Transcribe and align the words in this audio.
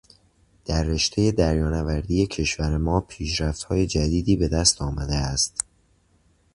در 0.65 0.83
رشتهٔ 0.83 1.31
دریانوردی 1.31 2.27
کشور 2.27 2.77
ما 2.77 3.01
پیشرفتهای 3.01 3.87
جدیدی 3.87 4.35
به 4.35 4.47
دست 4.47 4.81
آمده 4.81 5.15
است. 5.15 5.61